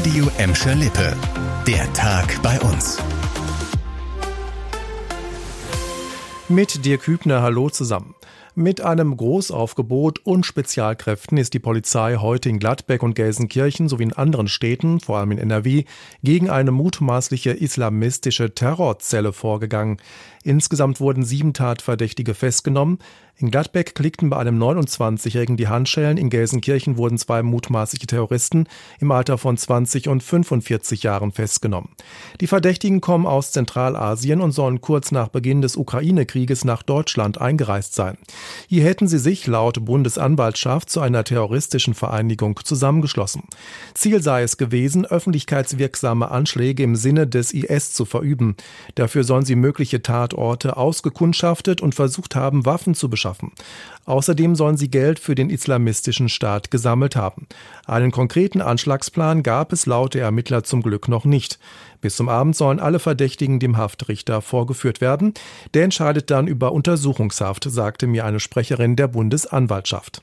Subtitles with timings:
[0.00, 1.14] Radio Emscher Lippe.
[1.66, 2.96] Der Tag bei uns.
[6.48, 8.14] Mit dir Kübner, hallo zusammen.
[8.54, 14.12] Mit einem Großaufgebot und Spezialkräften ist die Polizei heute in Gladbeck und Gelsenkirchen sowie in
[14.14, 15.84] anderen Städten, vor allem in NRW,
[16.22, 19.98] gegen eine mutmaßliche islamistische Terrorzelle vorgegangen.
[20.44, 22.98] Insgesamt wurden sieben Tatverdächtige festgenommen.
[23.40, 28.66] In Gladbeck klickten bei einem 29-Jährigen die Handschellen, in Gelsenkirchen wurden zwei mutmaßliche Terroristen
[28.98, 31.88] im Alter von 20 und 45 Jahren festgenommen.
[32.42, 37.94] Die Verdächtigen kommen aus Zentralasien und sollen kurz nach Beginn des Ukraine-Krieges nach Deutschland eingereist
[37.94, 38.18] sein.
[38.68, 43.44] Hier hätten sie sich laut Bundesanwaltschaft zu einer terroristischen Vereinigung zusammengeschlossen.
[43.94, 48.56] Ziel sei es gewesen, öffentlichkeitswirksame Anschläge im Sinne des IS zu verüben.
[48.96, 53.52] Dafür sollen sie mögliche Tatorte ausgekundschaftet und versucht haben, Waffen zu beschaffen schaffen.
[54.06, 57.46] Außerdem sollen sie Geld für den islamistischen Staat gesammelt haben.
[57.86, 61.58] Einen konkreten Anschlagsplan gab es laut der Ermittler zum Glück noch nicht.
[62.00, 65.34] Bis zum Abend sollen alle Verdächtigen dem Haftrichter vorgeführt werden.
[65.74, 70.22] Der entscheidet dann über Untersuchungshaft, sagte mir eine Sprecherin der Bundesanwaltschaft.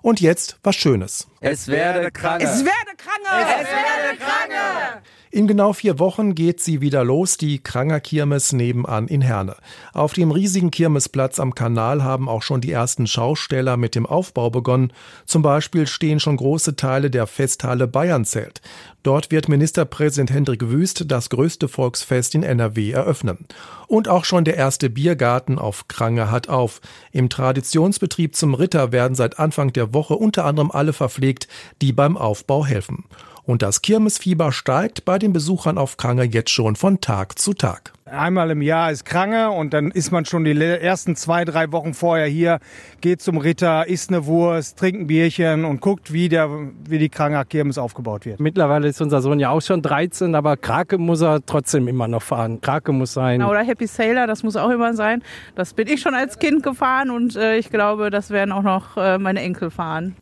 [0.00, 1.26] Und jetzt was Schönes.
[1.40, 2.44] Es werde kranke.
[2.44, 3.52] Es werde kranke.
[3.60, 5.02] Es werde kranke.
[5.30, 9.56] In genau vier Wochen geht sie wieder los, die Kranger Kirmes nebenan in Herne.
[9.92, 14.48] Auf dem riesigen Kirmesplatz am Kanal haben auch schon die ersten Schausteller mit dem Aufbau
[14.48, 14.92] begonnen.
[15.26, 18.62] Zum Beispiel stehen schon große Teile der Festhalle Bayernzelt.
[19.02, 23.46] Dort wird Ministerpräsident Hendrik Wüst das größte Volksfest in NRW eröffnen.
[23.86, 26.80] Und auch schon der erste Biergarten auf Krange hat auf.
[27.12, 31.48] Im Traditionsbetrieb zum Ritter werden seit Anfang der Woche unter anderem alle verpflegt,
[31.80, 33.04] die beim Aufbau helfen.
[33.48, 37.94] Und das Kirmesfieber steigt bei den Besuchern auf Krange jetzt schon von Tag zu Tag.
[38.04, 41.94] Einmal im Jahr ist Krange und dann ist man schon die ersten zwei, drei Wochen
[41.94, 42.58] vorher hier,
[43.00, 46.50] geht zum Ritter, isst eine Wurst, trinkt ein Bierchen und guckt, wie, der,
[46.86, 48.38] wie die Kranger Kirmes aufgebaut wird.
[48.38, 52.22] Mittlerweile ist unser Sohn ja auch schon 13, aber Krake muss er trotzdem immer noch
[52.22, 52.60] fahren.
[52.60, 53.42] Krake muss sein.
[53.42, 55.22] Oder Happy Sailor, das muss auch immer sein.
[55.54, 58.98] Das bin ich schon als Kind gefahren und äh, ich glaube, das werden auch noch
[58.98, 60.16] äh, meine Enkel fahren.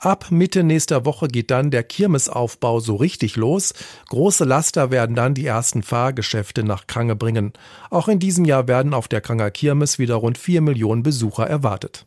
[0.00, 3.74] Ab Mitte nächster Woche geht dann der Kirmesaufbau so richtig los.
[4.08, 7.52] Große Laster werden dann die ersten Fahrgeschäfte nach Krange bringen.
[7.90, 12.06] Auch in diesem Jahr werden auf der Kranger Kirmes wieder rund vier Millionen Besucher erwartet.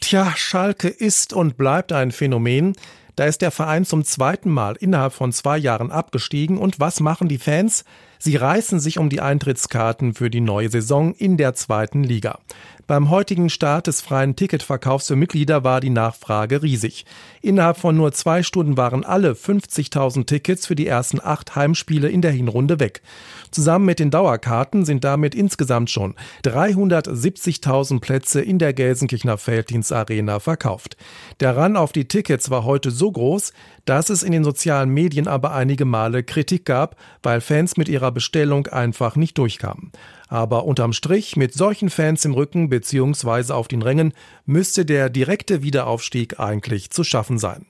[0.00, 2.74] Tja, Schalke ist und bleibt ein Phänomen.
[3.16, 6.58] Da ist der Verein zum zweiten Mal innerhalb von zwei Jahren abgestiegen.
[6.58, 7.84] Und was machen die Fans?
[8.24, 12.38] Sie reißen sich um die Eintrittskarten für die neue Saison in der zweiten Liga.
[12.86, 17.04] Beim heutigen Start des freien Ticketverkaufs für Mitglieder war die Nachfrage riesig.
[17.40, 22.22] Innerhalb von nur zwei Stunden waren alle 50.000 Tickets für die ersten acht Heimspiele in
[22.22, 23.02] der Hinrunde weg.
[23.50, 30.96] Zusammen mit den Dauerkarten sind damit insgesamt schon 370.000 Plätze in der Gelsenkirchener Felddienstarena verkauft.
[31.40, 33.52] Der Run auf die Tickets war heute so groß,
[33.84, 38.11] dass es in den sozialen Medien aber einige Male Kritik gab, weil Fans mit ihrer
[38.12, 39.92] Bestellung einfach nicht durchkamen.
[40.28, 43.52] Aber unterm Strich, mit solchen Fans im Rücken bzw.
[43.52, 44.12] auf den Rängen,
[44.46, 47.66] müsste der direkte Wiederaufstieg eigentlich zu schaffen sein.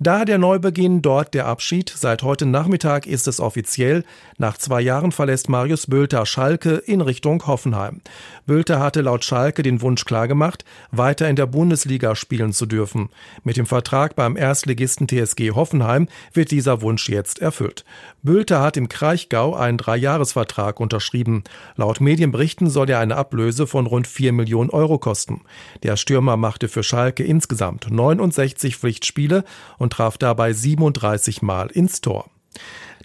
[0.00, 1.92] Da der Neubeginn, dort der Abschied.
[1.92, 4.04] Seit heute Nachmittag ist es offiziell.
[4.36, 8.00] Nach zwei Jahren verlässt Marius Bülter Schalke in Richtung Hoffenheim.
[8.46, 13.08] Bülter hatte laut Schalke den Wunsch klargemacht, weiter in der Bundesliga spielen zu dürfen.
[13.42, 17.84] Mit dem Vertrag beim Erstligisten TSG Hoffenheim wird dieser Wunsch jetzt erfüllt.
[18.22, 21.42] Bülter hat im Kraichgau einen Dreijahresvertrag unterschrieben.
[21.74, 25.42] Laut Medienberichten soll er eine Ablöse von rund vier Millionen Euro kosten.
[25.82, 29.42] Der Stürmer machte für Schalke insgesamt 69 Pflichtspiele
[29.76, 32.28] und und traf dabei 37 Mal ins Tor.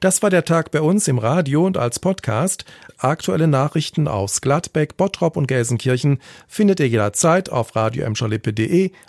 [0.01, 2.65] Das war der Tag bei uns im Radio und als Podcast.
[2.97, 8.05] Aktuelle Nachrichten aus Gladbeck, Bottrop und Gelsenkirchen findet ihr jederzeit auf radio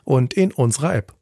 [0.05, 1.13] und in unserer App.